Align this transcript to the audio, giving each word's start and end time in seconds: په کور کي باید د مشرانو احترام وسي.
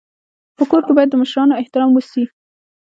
په 0.57 0.63
کور 0.71 0.81
کي 0.87 0.91
باید 0.97 1.09
د 1.11 1.15
مشرانو 1.21 1.57
احترام 1.61 1.89
وسي. 1.93 2.23